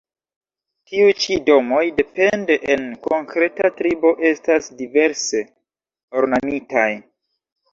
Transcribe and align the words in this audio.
Tiuj 0.91 1.09
ĉi 1.25 1.35
domoj, 1.49 1.81
depende 1.99 2.57
en 2.75 2.87
konkreta 3.09 3.71
tribo, 3.83 4.13
estas 4.31 4.73
diverse 4.81 5.43
ornamitaj. 6.23 6.89